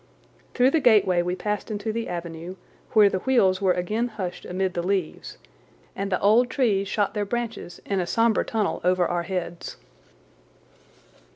Through 0.55 0.71
the 0.71 0.79
gateway 0.79 1.21
we 1.21 1.35
passed 1.35 1.69
into 1.69 1.93
the 1.93 2.09
avenue, 2.09 2.55
where 2.93 3.07
the 3.07 3.19
wheels 3.19 3.61
were 3.61 3.73
again 3.73 4.07
hushed 4.07 4.45
amid 4.45 4.73
the 4.73 4.81
leaves, 4.81 5.37
and 5.95 6.11
the 6.11 6.19
old 6.19 6.49
trees 6.49 6.87
shot 6.87 7.13
their 7.13 7.23
branches 7.23 7.79
in 7.85 7.99
a 7.99 8.07
sombre 8.07 8.43
tunnel 8.43 8.81
over 8.83 9.05
our 9.07 9.21
heads. 9.21 9.77